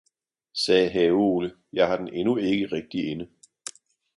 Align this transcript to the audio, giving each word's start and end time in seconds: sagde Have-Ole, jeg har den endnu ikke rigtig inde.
sagde 0.53 0.89
Have-Ole, 0.89 1.51
jeg 1.73 1.87
har 1.87 1.97
den 1.97 2.07
endnu 2.13 2.37
ikke 2.37 2.65
rigtig 2.65 3.11
inde. 3.11 3.27